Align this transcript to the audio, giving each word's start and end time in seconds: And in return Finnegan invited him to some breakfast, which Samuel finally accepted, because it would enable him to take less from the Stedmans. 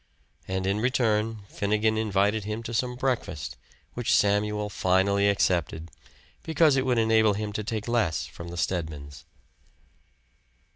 And 0.47 0.65
in 0.65 0.79
return 0.79 1.43
Finnegan 1.47 1.95
invited 1.95 2.43
him 2.43 2.63
to 2.63 2.73
some 2.73 2.95
breakfast, 2.95 3.55
which 3.93 4.15
Samuel 4.15 4.67
finally 4.67 5.29
accepted, 5.29 5.91
because 6.41 6.75
it 6.75 6.87
would 6.87 6.97
enable 6.97 7.33
him 7.35 7.53
to 7.53 7.63
take 7.63 7.87
less 7.87 8.25
from 8.25 8.47
the 8.47 8.57
Stedmans. 8.57 9.25